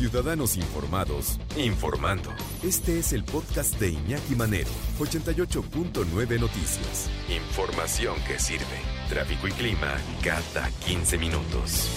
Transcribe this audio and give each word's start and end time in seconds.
Ciudadanos 0.00 0.56
Informados, 0.56 1.38
informando. 1.58 2.30
Este 2.64 2.98
es 2.98 3.12
el 3.12 3.22
podcast 3.22 3.78
de 3.78 3.90
Iñaki 3.90 4.34
Manero, 4.34 4.70
88.9 4.98 6.40
Noticias. 6.40 7.10
Información 7.28 8.14
que 8.26 8.38
sirve. 8.38 8.64
Tráfico 9.10 9.46
y 9.46 9.50
clima 9.50 9.98
cada 10.24 10.70
15 10.86 11.18
minutos. 11.18 11.90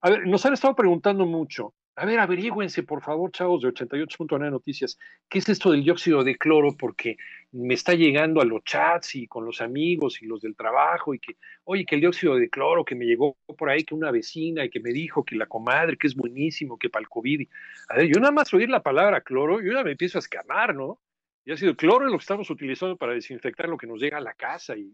A 0.00 0.08
ver, 0.08 0.26
nos 0.26 0.46
han 0.46 0.54
estado 0.54 0.74
preguntando 0.74 1.26
mucho 1.26 1.74
a 1.96 2.06
ver, 2.06 2.18
averígüense, 2.18 2.82
por 2.82 3.02
favor, 3.02 3.30
chavos 3.30 3.62
de 3.62 3.68
88.9 3.68 4.50
Noticias, 4.50 4.98
¿qué 5.28 5.38
es 5.38 5.48
esto 5.48 5.70
del 5.70 5.84
dióxido 5.84 6.24
de 6.24 6.36
cloro? 6.36 6.76
Porque 6.76 7.16
me 7.52 7.74
está 7.74 7.94
llegando 7.94 8.40
a 8.40 8.44
los 8.44 8.64
chats 8.64 9.14
y 9.14 9.28
con 9.28 9.44
los 9.44 9.60
amigos 9.60 10.20
y 10.20 10.26
los 10.26 10.40
del 10.40 10.56
trabajo 10.56 11.14
y 11.14 11.20
que, 11.20 11.36
oye, 11.62 11.84
que 11.86 11.94
el 11.94 12.00
dióxido 12.00 12.34
de 12.34 12.50
cloro 12.50 12.84
que 12.84 12.96
me 12.96 13.04
llegó 13.04 13.36
por 13.56 13.70
ahí, 13.70 13.84
que 13.84 13.94
una 13.94 14.10
vecina 14.10 14.64
y 14.64 14.70
que 14.70 14.80
me 14.80 14.90
dijo 14.90 15.24
que 15.24 15.36
la 15.36 15.46
comadre, 15.46 15.96
que 15.96 16.08
es 16.08 16.16
buenísimo, 16.16 16.78
que 16.78 16.90
para 16.90 17.02
el 17.02 17.08
COVID. 17.08 17.46
A 17.88 17.96
ver, 17.96 18.06
yo 18.12 18.20
nada 18.20 18.32
más 18.32 18.52
oír 18.52 18.68
la 18.68 18.82
palabra 18.82 19.20
cloro, 19.20 19.60
yo 19.60 19.72
ya 19.72 19.84
me 19.84 19.92
empiezo 19.92 20.18
a 20.18 20.20
escamar, 20.20 20.74
¿no? 20.74 20.98
Y 21.44 21.52
ha 21.52 21.56
sido 21.56 21.76
cloro 21.76 22.06
lo 22.06 22.18
que 22.18 22.22
estamos 22.22 22.50
utilizando 22.50 22.96
para 22.96 23.12
desinfectar 23.12 23.68
lo 23.68 23.76
que 23.76 23.86
nos 23.86 24.00
llega 24.00 24.18
a 24.18 24.22
la 24.22 24.34
casa 24.34 24.76
y 24.76 24.92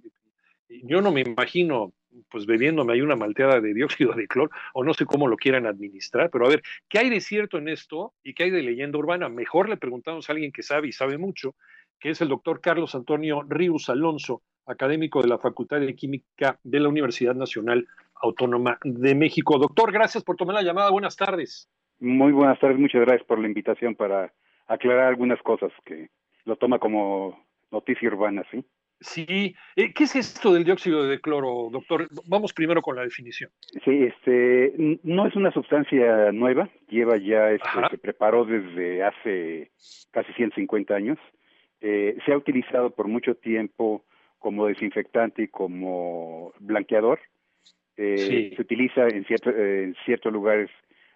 yo 0.68 1.00
no 1.00 1.12
me 1.12 1.22
imagino 1.22 1.94
pues 2.28 2.46
bebiéndome 2.46 2.92
ahí 2.92 3.00
una 3.00 3.16
malteada 3.16 3.60
de 3.60 3.74
dióxido 3.74 4.12
de 4.12 4.26
cloro, 4.26 4.50
o 4.74 4.84
no 4.84 4.94
sé 4.94 5.04
cómo 5.06 5.28
lo 5.28 5.36
quieran 5.36 5.66
administrar, 5.66 6.30
pero 6.30 6.46
a 6.46 6.48
ver, 6.48 6.62
¿qué 6.88 6.98
hay 6.98 7.10
de 7.10 7.20
cierto 7.20 7.58
en 7.58 7.68
esto 7.68 8.14
y 8.22 8.34
qué 8.34 8.44
hay 8.44 8.50
de 8.50 8.62
leyenda 8.62 8.98
urbana? 8.98 9.28
Mejor 9.28 9.68
le 9.68 9.76
preguntamos 9.76 10.28
a 10.28 10.32
alguien 10.32 10.52
que 10.52 10.62
sabe 10.62 10.88
y 10.88 10.92
sabe 10.92 11.18
mucho, 11.18 11.54
que 11.98 12.10
es 12.10 12.20
el 12.20 12.28
doctor 12.28 12.60
Carlos 12.60 12.94
Antonio 12.94 13.42
Ríos 13.48 13.88
Alonso, 13.88 14.42
académico 14.66 15.22
de 15.22 15.28
la 15.28 15.38
Facultad 15.38 15.80
de 15.80 15.94
Química 15.94 16.58
de 16.62 16.80
la 16.80 16.88
Universidad 16.88 17.34
Nacional 17.34 17.86
Autónoma 18.14 18.78
de 18.84 19.14
México. 19.14 19.58
Doctor, 19.58 19.92
gracias 19.92 20.22
por 20.22 20.36
tomar 20.36 20.54
la 20.54 20.62
llamada. 20.62 20.90
Buenas 20.90 21.16
tardes. 21.16 21.68
Muy 21.98 22.32
buenas 22.32 22.58
tardes, 22.58 22.78
muchas 22.78 23.02
gracias 23.02 23.26
por 23.26 23.38
la 23.38 23.46
invitación 23.46 23.94
para 23.94 24.32
aclarar 24.66 25.08
algunas 25.08 25.40
cosas 25.42 25.70
que 25.84 26.08
lo 26.44 26.56
toma 26.56 26.78
como 26.78 27.46
noticia 27.70 28.08
urbana, 28.08 28.42
¿sí? 28.50 28.64
Sí, 29.00 29.54
eh, 29.76 29.94
¿qué 29.94 30.04
es 30.04 30.14
esto 30.14 30.52
del 30.52 30.64
dióxido 30.64 31.06
de 31.06 31.20
cloro, 31.20 31.70
doctor? 31.72 32.06
Vamos 32.26 32.52
primero 32.52 32.82
con 32.82 32.96
la 32.96 33.02
definición. 33.02 33.50
Sí, 33.82 34.02
este, 34.04 34.98
no 35.02 35.26
es 35.26 35.34
una 35.36 35.50
sustancia 35.52 36.30
nueva, 36.32 36.68
lleva 36.88 37.16
ya, 37.16 37.50
este, 37.50 37.68
se 37.90 37.98
preparó 37.98 38.44
desde 38.44 39.02
hace 39.02 39.70
casi 40.10 40.32
150 40.34 40.94
años. 40.94 41.18
Eh, 41.80 42.18
se 42.26 42.32
ha 42.32 42.36
utilizado 42.36 42.90
por 42.90 43.08
mucho 43.08 43.34
tiempo 43.36 44.04
como 44.38 44.66
desinfectante 44.66 45.44
y 45.44 45.48
como 45.48 46.52
blanqueador. 46.60 47.20
Eh, 47.96 48.52
se 48.54 48.60
utiliza 48.60 49.08
en, 49.08 49.24
cierto, 49.24 49.50
en 49.50 49.96
ciertos 50.04 50.30
lugares 50.30 50.70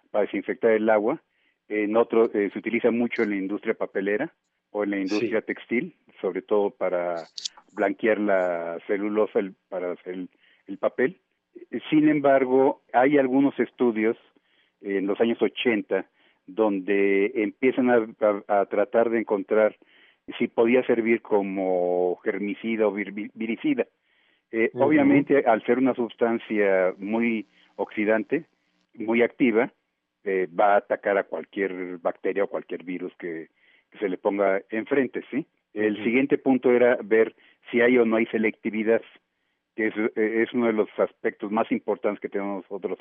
para 0.09 0.25
desinfectar 0.25 0.71
el 0.71 0.89
agua. 0.89 1.21
En 1.67 1.95
otros 1.97 2.31
se 2.31 2.57
utiliza 2.57 2.89
mucho 2.89 3.21
en 3.21 3.29
la 3.29 3.35
industria 3.35 3.75
papelera 3.75 4.33
o 4.75 4.83
en 4.83 4.89
la 4.91 4.99
industria 4.99 5.41
textil, 5.41 5.95
sobre 6.19 6.41
todo 6.41 6.69
para 6.69 7.29
blanquear 7.71 8.19
la 8.19 8.77
celulosa 8.87 9.39
para 9.69 9.93
hacer 9.93 10.27
el, 10.67 10.77
papel. 10.77 11.17
Sin 11.89 12.09
embargo, 12.09 12.81
hay 12.91 13.17
algunos 13.17 13.57
estudios 13.57 14.17
en 14.81 15.07
los 15.07 15.21
años 15.21 15.41
80 15.41 16.05
donde 16.45 17.31
empiezan 17.35 17.89
a, 17.89 18.65
tratar 18.65 19.11
de 19.11 19.19
encontrar 19.19 19.77
si 20.37 20.49
podía 20.49 20.85
servir 20.85 21.21
como 21.21 22.17
germicida 22.25 22.85
o 22.85 22.91
viricida. 22.91 23.87
Eh, 24.51 24.71
obviamente, 24.73 25.45
al 25.45 25.63
ser 25.65 25.77
una 25.77 25.93
sustancia 25.93 26.93
muy 26.97 27.47
oxidante, 27.77 28.43
muy 28.93 29.21
activa, 29.21 29.71
eh, 30.25 30.47
va 30.47 30.73
a 30.73 30.77
atacar 30.77 31.17
a 31.17 31.23
cualquier 31.23 31.97
bacteria 31.99 32.43
o 32.43 32.47
cualquier 32.47 32.83
virus 32.83 33.13
que 33.17 33.47
se 33.99 34.09
le 34.09 34.17
ponga 34.17 34.61
enfrente, 34.69 35.23
¿sí? 35.31 35.45
El 35.73 36.01
siguiente 36.03 36.37
punto 36.37 36.71
era 36.71 36.97
ver 37.03 37.35
si 37.69 37.81
hay 37.81 37.97
o 37.97 38.05
no 38.05 38.15
hay 38.15 38.25
selectividad, 38.27 39.01
que 39.75 39.87
es, 39.87 40.53
uno 40.53 40.67
de 40.67 40.73
los 40.73 40.87
aspectos 40.97 41.51
más 41.51 41.69
importantes 41.71 42.21
que 42.21 42.29
tenemos 42.29 42.63
nosotros 42.63 42.97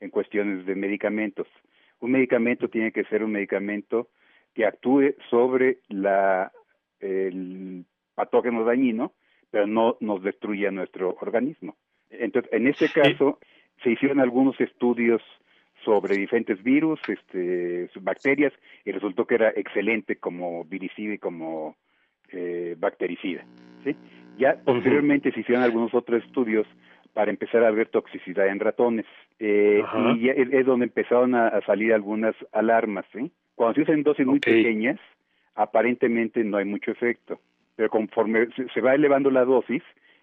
en 0.00 0.10
cuestiones 0.10 0.64
de 0.66 0.76
medicamentos. 0.76 1.48
Un 2.00 2.12
medicamento 2.12 2.68
tiene 2.68 2.92
que 2.92 3.04
ser 3.04 3.24
un 3.24 3.32
medicamento 3.32 4.08
que 4.54 4.66
actúe 4.66 5.14
sobre 5.30 5.78
la 5.88 6.52
el 7.00 7.84
patógeno 8.14 8.64
dañino, 8.64 9.12
pero 9.50 9.66
no 9.66 9.96
nos 9.98 10.22
destruya 10.22 10.70
nuestro 10.70 11.16
organismo. 11.20 11.76
Entonces, 12.10 12.52
en 12.52 12.68
este 12.68 12.88
caso, 12.88 13.40
se 13.82 13.90
hicieron 13.90 14.20
algunos 14.20 14.60
estudios 14.60 15.22
sobre 15.84 16.16
diferentes 16.16 16.62
virus, 16.62 17.00
este, 17.08 17.88
bacterias, 18.00 18.52
y 18.84 18.92
resultó 18.92 19.26
que 19.26 19.36
era 19.36 19.50
excelente 19.50 20.16
como 20.16 20.64
viricida 20.64 21.14
y 21.14 21.18
como 21.18 21.76
eh, 22.30 22.76
bactericida. 22.78 23.44
¿sí? 23.84 23.96
Ya 24.38 24.56
posteriormente 24.64 25.32
se 25.32 25.40
hicieron 25.40 25.62
algunos 25.62 25.92
otros 25.94 26.24
estudios 26.24 26.66
para 27.12 27.30
empezar 27.30 27.64
a 27.64 27.70
ver 27.70 27.88
toxicidad 27.88 28.48
en 28.48 28.60
ratones. 28.60 29.06
Eh, 29.38 29.82
y 30.18 30.28
es, 30.28 30.66
donde 30.66 30.86
empezaron 30.86 31.34
a, 31.34 31.60
salir 31.66 31.92
algunas 31.92 32.34
alarmas. 32.52 33.04
¿sí? 33.12 33.30
Cuando 33.54 33.74
se 33.74 33.82
usan 33.82 34.02
dosis 34.02 34.26
muy 34.26 34.40
pequeñas, 34.40 34.98
aparentemente 35.54 36.42
no 36.44 36.56
hay 36.56 36.64
mucho 36.64 36.90
efecto. 36.90 37.38
Pero 37.76 37.90
conforme 37.90 38.48
se, 38.72 38.80
va 38.80 38.94
elevando 38.94 39.30
la 39.30 39.44
dosis, 39.44 39.82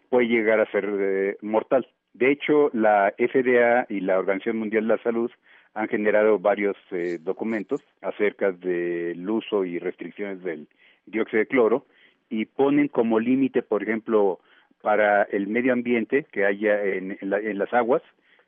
puede 0.09 0.27
llegar 0.27 0.59
a 0.59 0.71
ser 0.71 0.89
eh, 0.99 1.37
mortal. 1.41 1.87
De 2.13 2.31
hecho, 2.31 2.69
la 2.73 3.13
FDA 3.17 3.85
y 3.89 4.01
la 4.01 4.19
Organización 4.19 4.57
Mundial 4.57 4.87
de 4.87 4.95
la 4.95 5.03
Salud 5.03 5.31
han 5.73 5.87
generado 5.87 6.39
varios 6.39 6.75
eh, 6.91 7.19
documentos 7.21 7.81
acerca 8.01 8.51
del 8.51 9.29
uso 9.29 9.65
y 9.65 9.79
restricciones 9.79 10.43
del 10.43 10.67
dióxido 11.05 11.39
de 11.39 11.47
cloro 11.47 11.85
y 12.29 12.45
ponen 12.45 12.87
como 12.87 13.19
límite, 13.19 13.61
por 13.61 13.83
ejemplo, 13.83 14.39
para 14.81 15.23
el 15.23 15.47
medio 15.47 15.73
ambiente 15.73 16.25
que 16.31 16.45
haya 16.45 16.83
en, 16.83 17.17
las 17.21 17.73
aguas 17.73 18.01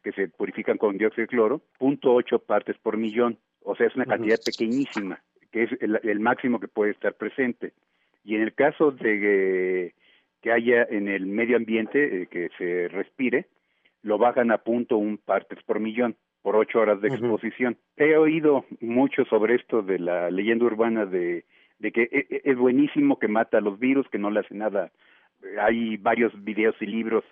que 0.03 0.11
se 0.13 0.28
purifican 0.29 0.78
con 0.78 0.97
dióxido 0.97 1.23
de 1.23 1.28
cloro, 1.28 1.61
punto 1.78 2.13
ocho 2.13 2.39
partes 2.39 2.78
por 2.78 2.97
millón. 2.97 3.38
O 3.63 3.75
sea, 3.75 3.88
es 3.88 3.95
una 3.95 4.05
cantidad 4.05 4.39
pequeñísima, 4.43 5.22
que 5.51 5.63
es 5.63 5.69
el, 5.81 6.19
máximo 6.19 6.59
que 6.59 6.67
puede 6.67 6.91
estar 6.91 7.13
presente. 7.13 7.73
Y 8.23 8.35
en 8.35 8.41
el 8.41 8.53
caso 8.53 8.91
de 8.91 9.93
que 10.41 10.52
haya 10.52 10.84
en 10.84 11.07
el 11.07 11.25
medio 11.25 11.57
ambiente 11.57 12.24
eh, 12.24 12.28
que 12.28 12.50
se 12.57 12.88
respire, 12.88 13.47
lo 14.03 14.18
bajan 14.18 14.52
a 14.52 14.59
punto 14.59 14.97
un 14.97 15.18
partes 15.18 15.62
por 15.63 15.79
millón 15.79 16.16
por 16.41 16.56
ocho 16.56 16.79
horas 16.79 17.00
de 17.02 17.09
exposición. 17.09 17.78
He 17.97 18.18
oído 18.18 18.66
mucho 18.79 19.25
sobre 19.25 19.56
esto 19.56 19.84
de 19.84 20.00
la 20.00 20.31
leyenda 20.31 20.66
urbana 20.66 21.06
de 21.06 21.46
de 21.81 21.91
que 21.91 22.03
e, 22.03 22.28
e, 22.29 22.41
es 22.46 22.57
buenísimo, 22.57 23.19
que 23.19 23.28
mata 23.28 23.57
a 23.57 23.62
los 23.62 23.79
virus, 23.79 24.07
que 24.09 24.19
no 24.19 24.29
le 24.29 24.41
hace 24.41 24.56
nada. 24.56 24.91
Hay 25.59 25.97
varios 25.97 26.31
videos 26.44 26.75
y 26.79 26.85
libros 26.85 27.23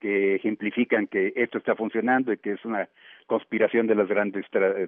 que 0.00 0.36
ejemplifican 0.36 1.06
que 1.06 1.32
esto 1.36 1.58
está 1.58 1.74
funcionando 1.74 2.32
y 2.32 2.36
que 2.36 2.52
es 2.52 2.64
una 2.64 2.88
conspiración 3.26 3.86
de 3.86 3.94
las 3.94 4.08
grandes 4.08 4.44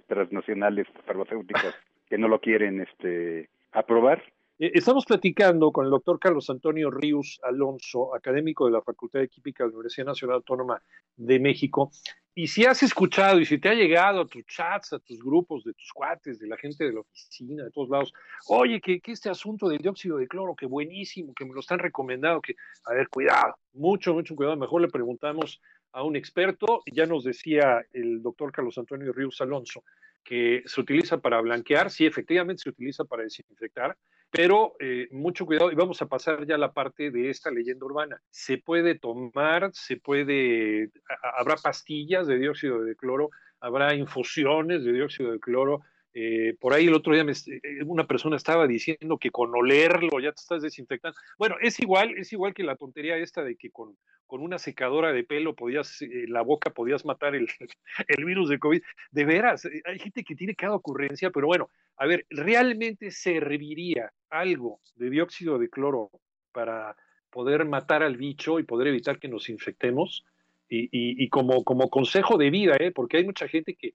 transnacionales 0.06 0.86
farmacéuticas 1.06 1.74
que 2.08 2.18
no 2.18 2.28
lo 2.28 2.40
quieren 2.40 2.82
este 2.82 3.48
aprobar 3.72 4.18
eh, 4.18 4.37
estamos 4.58 5.04
platicando 5.04 5.70
con 5.70 5.84
el 5.84 5.90
doctor 5.90 6.18
Carlos 6.18 6.50
Antonio 6.50 6.90
Ríos 6.90 7.38
Alonso, 7.44 8.14
académico 8.14 8.66
de 8.66 8.72
la 8.72 8.82
Facultad 8.82 9.20
de 9.20 9.28
Química 9.28 9.62
de 9.62 9.70
la 9.70 9.76
Universidad 9.76 10.06
Nacional 10.06 10.36
Autónoma 10.36 10.82
de 11.16 11.38
México. 11.38 11.92
Y 12.34 12.48
si 12.48 12.64
has 12.64 12.82
escuchado 12.82 13.40
y 13.40 13.44
si 13.44 13.58
te 13.58 13.68
ha 13.68 13.74
llegado 13.74 14.20
a 14.20 14.26
tus 14.26 14.44
chats, 14.46 14.92
a 14.92 14.98
tus 14.98 15.18
grupos 15.18 15.64
de 15.64 15.74
tus 15.74 15.92
cuates, 15.92 16.38
de 16.38 16.46
la 16.48 16.56
gente 16.56 16.84
de 16.84 16.92
la 16.92 17.00
oficina, 17.00 17.64
de 17.64 17.70
todos 17.70 17.88
lados, 17.88 18.12
oye, 18.48 18.80
que, 18.80 19.00
este 19.06 19.30
asunto 19.30 19.68
del 19.68 19.78
dióxido 19.78 20.18
de 20.18 20.28
cloro, 20.28 20.54
que 20.54 20.66
buenísimo, 20.66 21.34
que 21.34 21.44
me 21.44 21.52
lo 21.52 21.60
están 21.60 21.78
recomendando, 21.78 22.40
que, 22.40 22.54
a 22.84 22.94
ver, 22.94 23.08
cuidado, 23.08 23.56
mucho, 23.72 24.14
mucho 24.14 24.34
cuidado. 24.34 24.56
Mejor 24.56 24.82
le 24.82 24.88
preguntamos 24.88 25.60
a 25.92 26.02
un 26.02 26.16
experto. 26.16 26.82
Ya 26.92 27.06
nos 27.06 27.24
decía 27.24 27.84
el 27.92 28.22
doctor 28.22 28.52
Carlos 28.52 28.78
Antonio 28.78 29.12
Ríos 29.12 29.40
Alonso 29.40 29.84
que 30.24 30.62
se 30.66 30.80
utiliza 30.80 31.18
para 31.18 31.40
blanquear, 31.40 31.90
sí, 31.90 32.04
efectivamente 32.04 32.62
se 32.62 32.68
utiliza 32.68 33.04
para 33.04 33.22
desinfectar, 33.22 33.96
pero 34.30 34.74
eh, 34.80 35.08
mucho 35.10 35.46
cuidado 35.46 35.72
y 35.72 35.74
vamos 35.74 36.02
a 36.02 36.06
pasar 36.06 36.46
ya 36.46 36.56
a 36.56 36.58
la 36.58 36.72
parte 36.72 37.10
de 37.10 37.30
esta 37.30 37.50
leyenda 37.50 37.86
urbana. 37.86 38.20
Se 38.30 38.58
puede 38.58 38.98
tomar, 38.98 39.70
se 39.72 39.96
puede, 39.96 40.90
habrá 41.38 41.56
pastillas 41.56 42.26
de 42.26 42.38
dióxido 42.38 42.82
de 42.82 42.96
cloro, 42.96 43.30
habrá 43.60 43.94
infusiones 43.94 44.84
de 44.84 44.92
dióxido 44.92 45.32
de 45.32 45.40
cloro, 45.40 45.82
eh, 46.20 46.56
por 46.58 46.72
ahí 46.72 46.86
el 46.86 46.94
otro 46.94 47.12
día 47.12 47.22
eh, 47.22 47.60
una 47.86 48.06
persona 48.06 48.36
estaba 48.36 48.66
diciendo 48.66 49.18
que 49.18 49.30
con 49.30 49.54
olerlo 49.54 50.18
ya 50.20 50.32
te 50.32 50.40
estás 50.40 50.62
desinfectando. 50.62 51.16
Bueno, 51.38 51.56
es 51.60 51.78
igual, 51.80 52.16
es 52.18 52.32
igual 52.32 52.54
que 52.54 52.64
la 52.64 52.76
tontería 52.76 53.16
esta 53.16 53.44
de 53.44 53.56
que 53.56 53.70
con, 53.70 53.96
con 54.26 54.40
una 54.40 54.58
secadora 54.58 55.12
de 55.12 55.22
pelo 55.22 55.54
podías, 55.54 56.02
eh, 56.02 56.24
la 56.26 56.42
boca 56.42 56.70
podías 56.70 57.04
matar 57.04 57.34
el, 57.34 57.46
el, 58.08 58.24
virus 58.24 58.48
de 58.48 58.58
COVID. 58.58 58.82
De 59.12 59.24
veras, 59.24 59.68
hay 59.84 59.98
gente 59.98 60.24
que 60.24 60.34
tiene 60.34 60.54
cada 60.54 60.74
ocurrencia, 60.74 61.30
pero 61.30 61.46
bueno, 61.46 61.70
a 61.98 62.06
ver, 62.06 62.26
¿realmente 62.30 63.10
serviría 63.10 64.12
algo 64.30 64.80
de 64.94 65.10
dióxido 65.10 65.58
de 65.58 65.68
cloro 65.68 66.10
para 66.52 66.96
poder 67.30 67.64
matar 67.64 68.02
al 68.02 68.16
bicho 68.16 68.58
y 68.58 68.62
poder 68.62 68.88
evitar 68.88 69.18
que 69.18 69.28
nos 69.28 69.48
infectemos? 69.48 70.24
Y, 70.68 70.84
y, 70.84 71.24
y 71.24 71.28
como, 71.28 71.64
como 71.64 71.88
consejo 71.90 72.36
de 72.36 72.50
vida, 72.50 72.76
¿eh? 72.78 72.92
porque 72.92 73.16
hay 73.16 73.24
mucha 73.24 73.48
gente 73.48 73.74
que, 73.74 73.94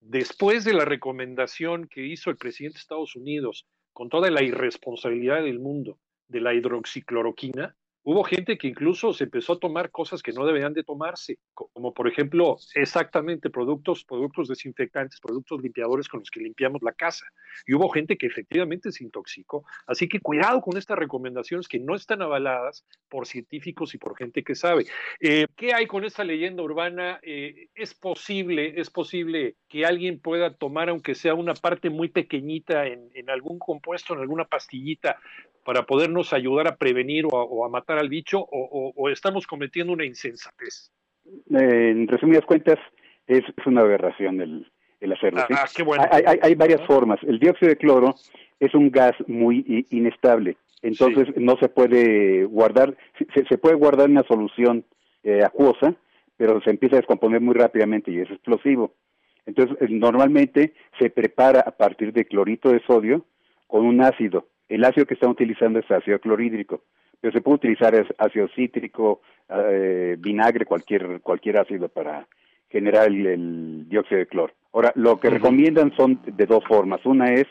después 0.00 0.64
de 0.64 0.72
la 0.72 0.84
recomendación 0.84 1.88
que 1.88 2.06
hizo 2.06 2.30
el 2.30 2.36
presidente 2.36 2.74
de 2.76 2.80
Estados 2.80 3.16
Unidos 3.16 3.66
con 3.92 4.08
toda 4.08 4.30
la 4.30 4.42
irresponsabilidad 4.42 5.42
del 5.42 5.58
mundo 5.58 5.98
de 6.28 6.40
la 6.40 6.54
hidroxicloroquina, 6.54 7.76
Hubo 8.04 8.24
gente 8.24 8.58
que 8.58 8.66
incluso 8.66 9.12
se 9.12 9.24
empezó 9.24 9.52
a 9.52 9.58
tomar 9.58 9.90
cosas 9.90 10.22
que 10.22 10.32
no 10.32 10.44
deberían 10.44 10.72
de 10.72 10.82
tomarse, 10.82 11.38
como 11.54 11.94
por 11.94 12.08
ejemplo 12.08 12.56
exactamente 12.74 13.48
productos, 13.48 14.04
productos 14.04 14.48
desinfectantes, 14.48 15.20
productos 15.20 15.62
limpiadores 15.62 16.08
con 16.08 16.20
los 16.20 16.30
que 16.30 16.40
limpiamos 16.40 16.82
la 16.82 16.92
casa. 16.92 17.26
Y 17.64 17.74
hubo 17.74 17.88
gente 17.90 18.16
que 18.16 18.26
efectivamente 18.26 18.90
se 18.90 19.04
intoxicó. 19.04 19.64
Así 19.86 20.08
que 20.08 20.20
cuidado 20.20 20.60
con 20.60 20.76
estas 20.76 20.98
recomendaciones 20.98 21.68
que 21.68 21.78
no 21.78 21.94
están 21.94 22.22
avaladas 22.22 22.84
por 23.08 23.26
científicos 23.26 23.94
y 23.94 23.98
por 23.98 24.16
gente 24.16 24.42
que 24.42 24.54
sabe. 24.54 24.86
Eh, 25.20 25.46
¿Qué 25.56 25.72
hay 25.72 25.86
con 25.86 26.04
esta 26.04 26.24
leyenda 26.24 26.62
urbana? 26.62 27.20
Eh, 27.22 27.68
es 27.74 27.94
posible, 27.94 28.80
es 28.80 28.90
posible 28.90 29.56
que 29.72 29.86
alguien 29.86 30.18
pueda 30.18 30.52
tomar, 30.52 30.90
aunque 30.90 31.14
sea 31.14 31.34
una 31.34 31.54
parte 31.54 31.88
muy 31.88 32.08
pequeñita 32.08 32.86
en, 32.86 33.08
en 33.14 33.30
algún 33.30 33.58
compuesto, 33.58 34.12
en 34.12 34.20
alguna 34.20 34.44
pastillita, 34.44 35.16
para 35.64 35.84
podernos 35.84 36.34
ayudar 36.34 36.68
a 36.68 36.76
prevenir 36.76 37.24
o 37.30 37.64
a, 37.64 37.68
matar 37.70 37.98
al 37.98 38.10
bicho 38.10 38.38
o, 38.50 39.08
estamos 39.08 39.46
cometiendo 39.46 39.94
una 39.94 40.04
insensatez? 40.04 40.90
en 41.50 42.06
resumidas 42.06 42.44
cuentas, 42.44 42.78
es, 43.26 43.42
una 43.64 43.80
aberración 43.80 44.40
el, 44.42 45.12
hacerlo. 45.12 45.40
Ah, 45.48 45.66
ah, 45.70 46.34
hay, 46.42 46.54
varias 46.54 46.84
formas. 46.86 47.18
El 47.22 47.38
dióxido 47.38 47.70
de 47.70 47.76
cloro 47.76 48.14
es 48.60 48.74
un 48.74 48.90
gas 48.90 49.14
muy 49.26 49.86
inestable, 49.90 50.58
entonces 50.82 51.28
no 51.36 51.56
se 51.56 51.70
puede 51.70 52.44
guardar, 52.44 52.94
se, 53.48 53.56
puede 53.56 53.76
guardar 53.76 54.06
en 54.06 54.12
una 54.12 54.24
solución 54.24 54.84
eh, 55.22 55.42
acuosa, 55.42 55.94
pero 56.36 56.60
se 56.60 56.70
empieza 56.70 56.96
a 56.96 57.00
descomponer 57.00 57.40
muy 57.40 57.54
rápidamente 57.54 58.10
y 58.10 58.18
es 58.18 58.30
explosivo. 58.30 58.92
Entonces, 59.46 59.90
normalmente 59.90 60.74
se 60.98 61.10
prepara 61.10 61.60
a 61.60 61.72
partir 61.72 62.12
de 62.12 62.26
clorito 62.26 62.70
de 62.70 62.80
sodio 62.86 63.24
con 63.66 63.84
un 63.84 64.00
ácido 64.00 64.46
el 64.72 64.84
ácido 64.84 65.04
que 65.04 65.14
están 65.14 65.30
utilizando 65.30 65.78
es 65.78 65.90
ácido 65.90 66.18
clorhídrico, 66.18 66.82
pero 67.20 67.30
se 67.32 67.42
puede 67.42 67.56
utilizar 67.56 67.94
ácido 68.16 68.48
cítrico, 68.54 69.20
eh, 69.50 70.16
vinagre, 70.18 70.64
cualquier, 70.64 71.20
cualquier 71.20 71.58
ácido 71.58 71.90
para 71.90 72.26
generar 72.70 73.08
el, 73.08 73.86
dióxido 73.88 74.20
de 74.20 74.26
cloro. 74.26 74.54
Ahora, 74.72 74.92
lo 74.94 75.20
que 75.20 75.28
recomiendan 75.28 75.94
son 75.94 76.20
de 76.24 76.46
dos 76.46 76.64
formas. 76.64 77.04
Una 77.04 77.34
es, 77.34 77.46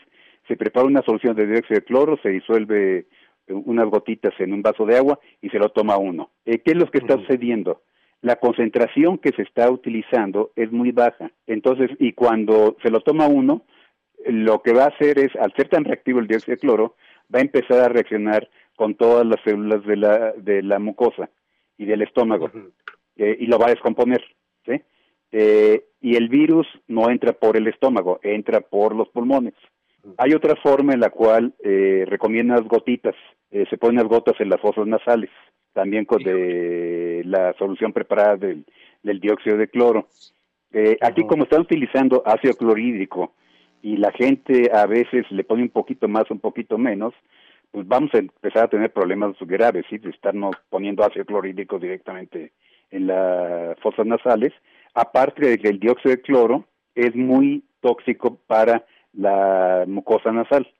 se 0.48 0.56
prepara 0.56 0.84
una 0.84 1.02
solución 1.02 1.36
de 1.36 1.46
dióxido 1.46 1.78
de 1.78 1.84
cloro, 1.84 2.18
se 2.20 2.30
disuelve 2.30 3.06
unas 3.46 3.86
gotitas 3.88 4.34
en 4.40 4.52
un 4.52 4.62
vaso 4.62 4.84
de 4.84 4.96
agua 4.96 5.20
y 5.40 5.48
se 5.50 5.60
lo 5.60 5.68
toma 5.68 5.96
uno. 5.98 6.30
Eh, 6.44 6.58
¿Qué 6.58 6.72
es 6.72 6.76
lo 6.76 6.90
que 6.90 6.98
está 6.98 7.16
sucediendo? 7.18 7.82
La 8.22 8.36
concentración 8.36 9.18
que 9.18 9.32
se 9.32 9.42
está 9.42 9.70
utilizando 9.70 10.52
es 10.56 10.72
muy 10.72 10.92
baja. 10.92 11.30
Entonces, 11.46 11.90
y 11.98 12.12
cuando 12.12 12.76
se 12.82 12.90
lo 12.90 13.00
toma 13.00 13.26
uno, 13.26 13.62
lo 14.26 14.62
que 14.62 14.72
va 14.72 14.84
a 14.84 14.88
hacer 14.88 15.18
es, 15.18 15.34
al 15.36 15.52
ser 15.54 15.68
tan 15.68 15.84
reactivo 15.84 16.20
el 16.20 16.28
dióxido 16.28 16.54
de 16.54 16.60
cloro, 16.60 16.94
va 17.34 17.40
a 17.40 17.42
empezar 17.42 17.80
a 17.80 17.88
reaccionar 17.88 18.48
con 18.76 18.94
todas 18.94 19.26
las 19.26 19.40
células 19.44 19.84
de 19.84 19.96
la, 19.96 20.32
de 20.32 20.62
la 20.62 20.78
mucosa 20.78 21.28
y 21.76 21.84
del 21.84 22.02
estómago 22.02 22.50
eh, 23.16 23.36
y 23.38 23.46
lo 23.46 23.58
va 23.58 23.66
a 23.66 23.70
descomponer. 23.70 24.24
¿sí? 24.64 24.80
Eh, 25.32 25.84
y 26.00 26.16
el 26.16 26.28
virus 26.28 26.66
no 26.88 27.10
entra 27.10 27.32
por 27.32 27.56
el 27.56 27.66
estómago, 27.66 28.20
entra 28.22 28.60
por 28.60 28.94
los 28.94 29.08
pulmones. 29.08 29.54
Hay 30.18 30.34
otra 30.34 30.56
forma 30.56 30.92
en 30.92 31.00
la 31.00 31.10
cual 31.10 31.54
eh, 31.62 32.04
recomiendan 32.06 32.58
las 32.58 32.68
gotitas, 32.68 33.14
eh, 33.50 33.64
se 33.70 33.78
ponen 33.78 33.96
las 33.96 34.08
gotas 34.08 34.34
en 34.40 34.48
las 34.48 34.60
fosas 34.60 34.86
nasales, 34.86 35.30
también 35.72 36.04
con 36.04 36.22
de 36.22 36.32
la 37.24 37.52
solución 37.54 37.92
preparada 37.92 38.36
del, 38.36 38.64
del 39.02 39.20
dióxido 39.20 39.56
de 39.56 39.68
cloro. 39.68 40.08
aquí 41.00 41.22
como 41.26 41.44
están 41.44 41.60
utilizando 41.60 42.22
ácido 42.24 42.54
clorhídrico 42.54 43.34
y 43.82 43.96
la 43.96 44.12
gente 44.12 44.70
a 44.72 44.86
veces 44.86 45.30
le 45.30 45.44
pone 45.44 45.62
un 45.62 45.70
poquito 45.70 46.08
más, 46.08 46.30
un 46.30 46.38
poquito 46.38 46.78
menos, 46.78 47.12
pues 47.72 47.86
vamos 47.88 48.10
a 48.14 48.18
empezar 48.18 48.64
a 48.64 48.68
tener 48.68 48.92
problemas 48.92 49.34
graves, 49.40 49.84
¿sí? 49.90 49.98
de 49.98 50.10
estarnos 50.10 50.54
poniendo 50.70 51.04
ácido 51.04 51.24
clorhídrico 51.24 51.78
directamente 51.78 52.52
en 52.90 53.06
las 53.06 53.78
fosas 53.80 54.06
nasales, 54.06 54.52
aparte 54.94 55.48
de 55.48 55.58
que 55.58 55.68
el 55.68 55.80
dióxido 55.80 56.14
de 56.14 56.20
cloro 56.20 56.66
es 56.94 57.16
muy 57.16 57.64
tóxico 57.80 58.38
para 58.46 58.84
la 59.14 59.84
mucosa 59.86 60.30
nasal. 60.30 60.70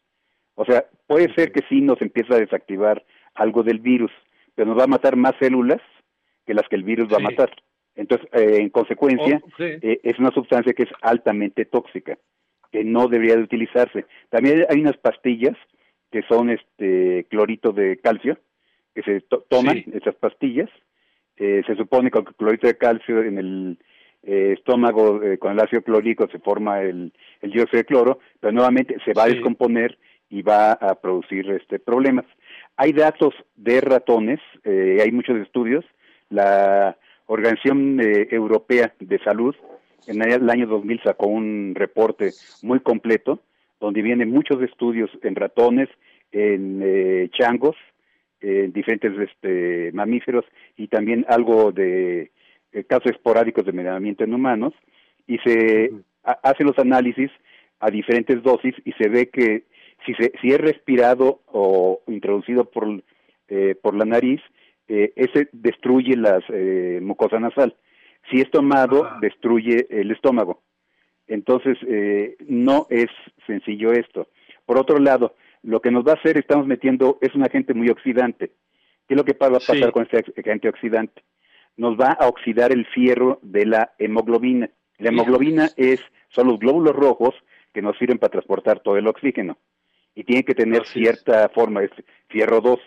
O 0.55 0.65
sea, 0.65 0.85
puede 1.07 1.33
ser 1.35 1.51
que 1.51 1.63
sí 1.69 1.81
nos 1.81 2.01
empiece 2.03 2.35
a 2.35 2.39
desactivar 2.39 3.03
algo 3.35 3.63
del 3.63 3.79
virus, 3.79 4.13
pero 4.55 4.69
nos 4.69 4.79
va 4.79 4.85
a 4.85 4.89
matar 4.89 5.17
más 5.17 5.33
células 5.41 5.81
que 6.47 6.55
las 6.55 6.69
que 6.69 6.77
el 6.77 6.85
virus 6.85 7.13
va 7.13 7.17
a 7.17 7.21
matar. 7.21 7.51
Entonces, 7.95 8.29
eh, 8.33 8.57
en 8.61 8.71
consecuencia, 8.71 9.41
oh, 9.43 9.63
eh, 9.63 10.01
es 10.03 10.19
una 10.19 10.31
sustancia 10.31 10.73
que 10.73 10.85
es 10.85 10.91
altamente 11.03 11.65
tóxica 11.65 12.19
que 12.71 12.85
no 12.85 13.07
debería 13.07 13.37
de 13.37 13.43
utilizarse. 13.43 14.07
También 14.31 14.65
hay 14.69 14.81
unas 14.81 14.97
pastillas 14.97 15.57
que 16.11 16.23
son 16.23 16.51
este 16.51 17.27
clorito 17.29 17.73
de 17.73 17.99
calcio, 17.99 18.39
que 18.95 19.03
se 19.03 19.21
toman 19.49 19.85
esas 19.93 20.15
pastillas. 20.15 20.71
Eh, 21.37 21.63
se 21.67 21.77
supone 21.77 22.11
que 22.11 22.23
con 22.23 22.35
clorito 22.35 22.67
de 22.67 22.79
calcio 22.79 23.23
en 23.23 23.39
el 23.39 23.79
eh, 24.23 24.55
estómago 24.57 25.21
con 25.39 25.53
el 25.53 25.61
ácido 25.61 25.83
clorhídrico 25.83 26.29
se 26.31 26.39
forma 26.39 26.81
el, 26.81 27.13
el 27.43 27.51
dióxido 27.51 27.79
de 27.79 27.85
cloro, 27.85 28.21
pero 28.41 28.53
nuevamente 28.53 28.97
se 29.05 29.13
va 29.13 29.25
a 29.25 29.29
descomponer 29.29 29.99
y 30.31 30.41
va 30.41 30.73
a 30.73 30.95
producir 30.95 31.51
este 31.51 31.79
problemas. 31.79 32.25
Hay 32.77 32.93
datos 32.93 33.35
de 33.55 33.83
ratones, 33.83 34.41
hay 34.65 35.11
muchos 35.13 35.37
estudios. 35.39 35.85
La 36.33 36.97
Organización 37.27 38.01
Europea 38.01 38.93
de 38.99 39.19
Salud 39.19 39.55
en 40.07 40.23
el 40.23 40.51
año 40.51 40.67
2000 40.67 41.01
sacó 41.05 41.27
un 41.27 41.75
reporte 41.75 42.31
muy 42.63 42.81
completo 42.81 43.41
donde 43.81 44.03
vienen 44.03 44.31
muchos 44.31 44.63
estudios 44.63 45.11
en 45.23 45.35
ratones, 45.35 45.89
en 46.31 46.81
eh, 46.83 47.29
changos, 47.33 47.77
en 48.41 48.73
diferentes 48.73 49.13
este, 49.19 49.91
mamíferos 49.93 50.45
y 50.77 50.89
también 50.89 51.27
algo 51.29 51.73
de 51.73 52.31
eh, 52.73 52.85
casos 52.85 53.13
esporádicos 53.13 53.65
de 53.65 53.71
envenenamiento 53.71 54.25
en 54.25 54.35
humanos. 54.35 54.73
Y 55.27 55.39
se 55.39 55.91
hace 56.23 56.65
los 56.65 56.79
análisis 56.79 57.31
a 57.81 57.91
diferentes 57.91 58.43
dosis 58.43 58.75
y 58.85 58.93
se 58.93 59.09
ve 59.09 59.29
que 59.29 59.65
si, 60.07 60.15
se, 60.15 60.33
si 60.41 60.49
es 60.49 60.59
respirado 60.59 61.41
o 61.47 62.01
introducido 62.07 62.65
por, 62.65 63.03
eh, 63.49 63.75
por 63.81 63.97
la 63.97 64.05
nariz, 64.05 64.41
ese 65.17 65.49
destruye 65.53 66.17
las 66.17 66.43
mucosa 67.01 67.39
nasal 67.39 67.75
si 68.31 68.41
es 68.41 68.51
tomado, 68.51 69.09
destruye 69.21 69.87
el 69.91 70.11
estómago. 70.11 70.63
Entonces, 71.27 71.79
eh, 71.89 72.37
no 72.47 72.87
es 72.91 73.09
sencillo 73.47 73.93
esto. 73.93 74.29
Por 74.67 74.79
otro 74.79 74.99
lado, 74.99 75.35
lo 75.63 75.81
que 75.81 75.91
nos 75.91 76.05
va 76.05 76.13
a 76.13 76.17
hacer, 76.17 76.37
estamos 76.37 76.67
metiendo, 76.67 77.19
es 77.21 77.35
un 77.35 77.45
agente 77.45 77.75
muy 77.75 77.89
oxidante. 77.89 78.53
¿Qué 79.09 79.15
es 79.15 79.17
lo 79.17 79.25
que 79.25 79.33
va 79.33 79.49
a 79.49 79.53
pasar 79.53 79.93
con 79.93 80.09
este 80.11 80.41
agente 80.41 80.69
oxidante? 80.69 81.23
Nos 81.77 81.99
va 81.99 82.13
a 82.13 82.29
oxidar 82.29 82.73
el 82.73 82.87
fierro 82.87 83.39
de 83.43 83.67
la 83.67 83.93
hemoglobina. 83.99 84.71
La 84.99 85.09
hemoglobina 85.09 85.69
es, 85.77 86.01
son 86.29 86.49
los 86.49 86.59
glóbulos 86.59 86.95
rojos 86.95 87.35
que 87.73 87.83
nos 87.83 87.97
sirven 87.99 88.19
para 88.19 88.33
transportar 88.33 88.81
todo 88.81 88.97
el 88.97 89.09
oxígeno. 89.09 89.57
Y 90.15 90.25
tiene 90.25 90.45
que 90.45 90.55
tener 90.55 90.87
cierta 90.87 91.49
forma, 91.49 91.83
es 91.83 91.91
fierro 92.29 92.61
2. 92.61 92.79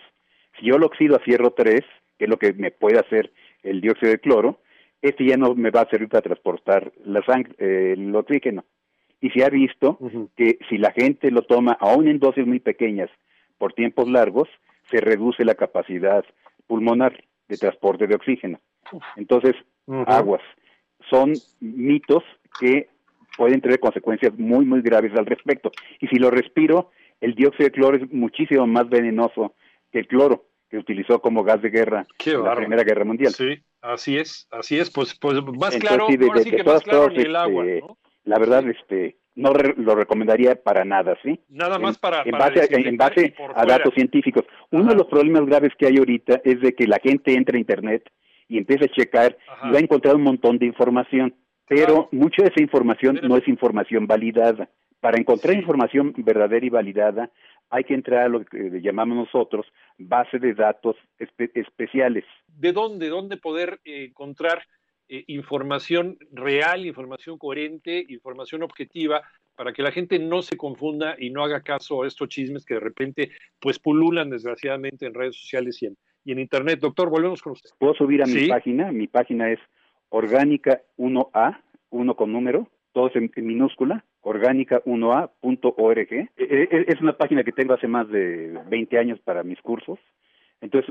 Si 0.58 0.66
yo 0.66 0.78
lo 0.78 0.86
oxido 0.86 1.16
a 1.16 1.20
fierro 1.20 1.50
3, 1.50 1.84
que 2.18 2.24
es 2.24 2.30
lo 2.30 2.38
que 2.38 2.52
me 2.52 2.70
puede 2.70 2.98
hacer 2.98 3.32
el 3.62 3.80
dióxido 3.80 4.12
de 4.12 4.18
cloro, 4.18 4.60
este 5.02 5.26
ya 5.26 5.36
no 5.36 5.54
me 5.54 5.70
va 5.70 5.82
a 5.82 5.90
servir 5.90 6.08
para 6.08 6.22
transportar 6.22 6.92
la 7.04 7.22
sangre, 7.22 7.54
eh, 7.58 7.94
el 7.96 8.14
oxígeno. 8.14 8.64
Y 9.20 9.30
se 9.30 9.44
ha 9.44 9.48
visto 9.48 9.98
que 10.36 10.58
si 10.68 10.78
la 10.78 10.92
gente 10.92 11.30
lo 11.30 11.42
toma 11.42 11.72
aún 11.80 12.06
en 12.08 12.18
dosis 12.18 12.46
muy 12.46 12.60
pequeñas 12.60 13.10
por 13.58 13.72
tiempos 13.72 14.08
largos, 14.08 14.48
se 14.90 15.00
reduce 15.00 15.44
la 15.44 15.54
capacidad 15.54 16.24
pulmonar 16.66 17.24
de 17.48 17.56
transporte 17.56 18.06
de 18.06 18.14
oxígeno. 18.14 18.60
Entonces, 19.16 19.54
aguas. 20.06 20.42
Son 21.08 21.32
mitos 21.60 22.24
que 22.60 22.88
pueden 23.36 23.60
tener 23.60 23.80
consecuencias 23.80 24.36
muy, 24.38 24.64
muy 24.64 24.82
graves 24.82 25.12
al 25.14 25.26
respecto. 25.26 25.70
Y 26.00 26.08
si 26.08 26.16
lo 26.16 26.30
respiro, 26.30 26.90
el 27.20 27.34
dióxido 27.34 27.66
de 27.66 27.72
cloro 27.72 27.96
es 27.96 28.12
muchísimo 28.12 28.66
más 28.66 28.88
venenoso 28.88 29.54
que 29.92 30.00
el 30.00 30.08
cloro 30.08 30.46
que 30.76 30.80
utilizó 30.80 31.20
como 31.20 31.42
gas 31.42 31.62
de 31.62 31.70
guerra 31.70 32.06
en 32.24 32.44
la 32.44 32.54
Primera 32.54 32.84
Guerra 32.84 33.04
Mundial. 33.04 33.32
Sí, 33.32 33.58
así 33.80 34.18
es, 34.18 34.46
así 34.50 34.78
es, 34.78 34.90
pues, 34.90 35.18
pues 35.18 35.42
más 35.42 35.74
claro, 35.76 36.06
ahora 36.06 36.42
sí 36.42 36.50
que 36.50 36.62
más 36.62 36.82
claro 36.82 37.08
ni 37.08 37.22
el 37.22 37.34
agua, 37.34 37.64
este, 37.64 37.86
La 38.24 38.38
verdad, 38.38 38.68
este, 38.68 39.16
no 39.34 39.52
lo 39.54 39.94
recomendaría 39.94 40.62
para 40.62 40.84
nada, 40.84 41.16
¿sí? 41.22 41.40
Nada 41.48 41.78
más 41.78 41.96
para, 41.96 42.22
en 42.24 42.32
base, 42.32 42.68
en 42.70 42.96
base 42.98 43.34
a 43.54 43.64
datos 43.64 43.94
científicos. 43.94 44.44
Uno 44.70 44.90
de 44.90 44.96
los 44.96 45.06
problemas 45.06 45.46
graves 45.46 45.72
que 45.78 45.86
hay 45.86 45.96
ahorita 45.96 46.42
es 46.44 46.60
de 46.60 46.74
que 46.74 46.86
la 46.86 46.98
gente 47.02 47.32
entra 47.32 47.56
a 47.56 47.60
internet 47.60 48.02
y 48.48 48.58
empieza 48.58 48.84
a 48.84 48.88
checar 48.88 49.36
y 49.64 49.70
va 49.70 49.78
a 49.78 49.82
encontrar 49.82 50.14
un 50.16 50.22
montón 50.22 50.58
de 50.58 50.66
información, 50.66 51.34
pero 51.68 52.10
mucha 52.12 52.42
de 52.42 52.50
esa 52.50 52.62
información 52.62 53.20
no 53.22 53.36
es 53.38 53.48
información 53.48 54.06
validada. 54.06 54.68
Para 55.00 55.18
encontrar 55.18 55.54
información 55.54 56.14
verdadera 56.16 56.66
y 56.66 56.70
validada 56.70 57.30
hay 57.70 57.84
que 57.84 57.94
entrar 57.94 58.22
a 58.22 58.28
lo 58.28 58.44
que 58.44 58.80
llamamos 58.82 59.16
nosotros 59.16 59.66
base 59.98 60.38
de 60.38 60.54
datos 60.54 60.96
especiales. 61.18 62.24
¿De 62.46 62.72
dónde, 62.72 63.08
dónde 63.08 63.36
poder 63.36 63.80
eh, 63.84 64.04
encontrar 64.10 64.62
eh, 65.08 65.24
información 65.28 66.18
real, 66.32 66.86
información 66.86 67.38
coherente, 67.38 68.04
información 68.08 68.62
objetiva, 68.62 69.22
para 69.54 69.72
que 69.72 69.82
la 69.82 69.90
gente 69.90 70.18
no 70.18 70.42
se 70.42 70.56
confunda 70.56 71.16
y 71.18 71.30
no 71.30 71.42
haga 71.42 71.62
caso 71.62 72.02
a 72.02 72.06
estos 72.06 72.28
chismes 72.28 72.64
que 72.64 72.74
de 72.74 72.80
repente 72.80 73.30
pues 73.58 73.78
pululan 73.78 74.30
desgraciadamente 74.30 75.06
en 75.06 75.14
redes 75.14 75.36
sociales 75.36 75.82
y 75.82 75.86
en, 75.86 75.96
y 76.24 76.32
en 76.32 76.40
internet. 76.40 76.80
Doctor, 76.80 77.08
volvemos 77.08 77.40
con 77.40 77.52
usted. 77.52 77.70
Puedo 77.78 77.94
subir 77.94 78.22
a 78.22 78.26
mi 78.26 78.48
página, 78.48 78.92
mi 78.92 79.06
página 79.06 79.50
es 79.50 79.60
orgánica 80.10 80.82
1A, 80.98 81.60
1 81.90 82.16
con 82.16 82.32
número, 82.32 82.68
todo 82.92 83.10
en, 83.14 83.30
minúscula, 83.36 84.04
orgánica1a.org. 84.26 86.12
E, 86.12 86.28
e, 86.36 86.84
es 86.88 87.00
una 87.00 87.16
página 87.16 87.44
que 87.44 87.52
tengo 87.52 87.74
hace 87.74 87.86
más 87.86 88.08
de 88.08 88.58
20 88.68 88.98
años 88.98 89.20
para 89.20 89.44
mis 89.44 89.62
cursos. 89.62 90.00
Entonces, 90.60 90.90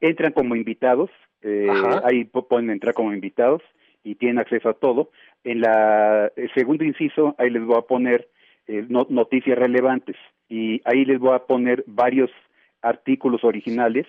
entran 0.00 0.32
como 0.32 0.54
invitados, 0.54 1.10
eh, 1.40 1.68
ahí 2.04 2.24
pueden 2.24 2.70
entrar 2.70 2.94
como 2.94 3.12
invitados 3.12 3.62
y 4.02 4.16
tienen 4.16 4.38
acceso 4.38 4.68
a 4.68 4.74
todo. 4.74 5.10
En 5.44 5.60
la 5.60 6.30
el 6.36 6.52
segundo 6.52 6.84
inciso, 6.84 7.34
ahí 7.38 7.48
les 7.48 7.64
voy 7.64 7.78
a 7.78 7.82
poner 7.82 8.28
eh, 8.66 8.84
noticias 8.88 9.58
relevantes 9.58 10.16
y 10.48 10.82
ahí 10.84 11.04
les 11.04 11.18
voy 11.18 11.34
a 11.34 11.46
poner 11.46 11.84
varios 11.86 12.30
artículos 12.82 13.44
originales 13.44 14.06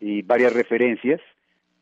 y 0.00 0.22
varias 0.22 0.54
referencias 0.54 1.20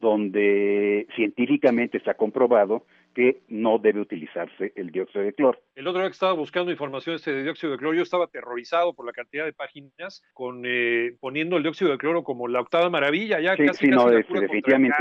donde 0.00 1.06
científicamente 1.14 2.00
se 2.00 2.10
ha 2.10 2.14
comprobado 2.14 2.84
que 3.16 3.40
no 3.48 3.78
debe 3.78 4.00
utilizarse 4.00 4.72
el 4.76 4.90
dióxido 4.90 5.24
de 5.24 5.32
cloro. 5.32 5.58
El 5.74 5.88
otro 5.88 6.00
día 6.00 6.10
que 6.10 6.12
estaba 6.12 6.34
buscando 6.34 6.70
información 6.70 7.16
este 7.16 7.32
de 7.32 7.44
dióxido 7.44 7.72
de 7.72 7.78
cloro, 7.78 7.96
yo 7.96 8.02
estaba 8.02 8.26
aterrorizado 8.26 8.92
por 8.92 9.06
la 9.06 9.12
cantidad 9.12 9.46
de 9.46 9.54
páginas 9.54 10.22
con 10.34 10.64
eh, 10.66 11.16
poniendo 11.18 11.56
el 11.56 11.62
dióxido 11.62 11.92
de 11.92 11.96
cloro 11.96 12.22
como 12.22 12.46
la 12.46 12.60
octava 12.60 12.90
maravilla, 12.90 13.40
ya 13.40 13.56
sí, 13.56 13.64
casi, 13.64 13.86
sí, 13.86 13.90
no, 13.90 14.10
definitivamente 14.10 14.94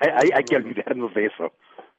hay, 0.00 0.30
hay, 0.34 0.42
que 0.42 0.56
olvidarnos 0.56 1.14
de 1.14 1.26
eso. 1.26 1.52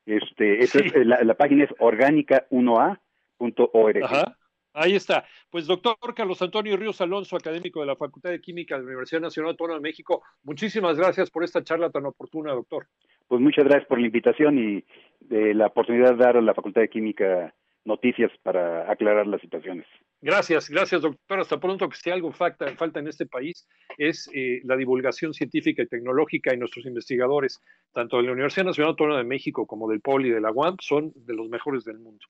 Este, 0.05 0.59
es, 0.65 0.75
la, 1.05 1.23
la, 1.23 1.33
página 1.35 1.63
es 1.63 1.69
orgánica1a.org. 1.79 4.03
Ajá. 4.03 4.37
Ahí 4.73 4.95
está. 4.95 5.25
Pues 5.49 5.65
doctor 5.65 5.95
Carlos 6.13 6.41
Antonio 6.41 6.75
Ríos 6.75 6.99
Alonso, 6.99 7.37
académico 7.37 7.79
de 7.81 7.87
la 7.87 7.95
Facultad 7.95 8.31
de 8.31 8.41
Química 8.41 8.75
de 8.75 8.81
la 8.81 8.87
Universidad 8.87 9.21
Nacional 9.21 9.51
Autónoma 9.51 9.79
de 9.79 9.83
México, 9.83 10.23
muchísimas 10.43 10.97
gracias 10.97 11.29
por 11.29 11.43
esta 11.43 11.63
charla 11.63 11.89
tan 11.89 12.05
oportuna, 12.05 12.53
doctor. 12.53 12.87
Pues 13.27 13.41
muchas 13.41 13.65
gracias 13.65 13.87
por 13.87 13.99
la 13.99 14.07
invitación 14.07 14.59
y 14.59 14.83
de 15.31 15.53
la 15.53 15.67
oportunidad 15.67 16.11
de 16.11 16.23
dar 16.23 16.35
a 16.35 16.41
la 16.41 16.53
Facultad 16.53 16.81
de 16.81 16.89
Química 16.89 17.55
noticias 17.85 18.31
para 18.43 18.91
aclarar 18.91 19.25
las 19.25 19.41
situaciones. 19.41 19.87
Gracias, 20.21 20.69
gracias 20.69 21.01
doctor. 21.01 21.39
Hasta 21.39 21.59
pronto, 21.59 21.89
que 21.89 21.95
si 21.95 22.11
algo 22.11 22.31
falta, 22.31 22.67
falta 22.75 22.99
en 22.99 23.07
este 23.07 23.25
país 23.25 23.67
es 23.97 24.29
eh, 24.35 24.59
la 24.65 24.75
divulgación 24.75 25.33
científica 25.33 25.81
y 25.81 25.87
tecnológica 25.87 26.53
y 26.53 26.57
nuestros 26.57 26.85
investigadores, 26.85 27.59
tanto 27.93 28.17
de 28.17 28.23
la 28.23 28.33
Universidad 28.33 28.65
Nacional 28.65 28.91
Autónoma 28.91 29.19
de 29.19 29.23
México 29.23 29.65
como 29.65 29.89
del 29.89 30.01
POLI 30.01 30.29
y 30.29 30.31
de 30.33 30.41
la 30.41 30.51
UAM, 30.51 30.75
son 30.81 31.11
de 31.15 31.33
los 31.33 31.49
mejores 31.49 31.85
del 31.85 31.97
mundo. 31.97 32.23